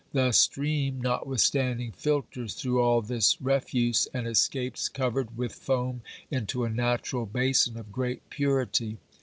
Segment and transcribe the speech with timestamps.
[0.13, 6.63] The stream not withstanding filters through all this refuse, and escapes covered with foam into
[6.63, 8.97] a natural basin of great purity.